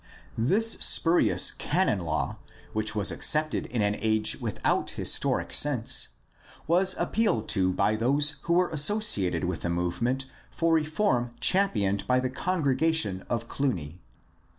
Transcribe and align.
This 0.35 0.71
spurious 0.79 1.51
canon 1.51 1.99
law, 1.99 2.39
which 2.73 2.95
was 2.95 3.11
accepted 3.11 3.67
in 3.67 3.83
an 3.83 3.95
age 3.99 4.35
without 4.41 4.89
historic 4.89 5.53
sense, 5.53 6.07
was 6.65 6.95
appealed 6.97 7.47
to 7.49 7.71
by 7.71 7.95
those 7.95 8.37
who 8.41 8.53
were 8.53 8.69
associated 8.71 9.43
with 9.43 9.61
the 9.61 9.69
movement 9.69 10.25
for 10.49 10.73
reform 10.73 11.35
championed 11.39 12.07
by 12.07 12.19
the 12.19 12.31
Congregation 12.31 13.23
of 13.29 13.47
Cluny. 13.47 14.01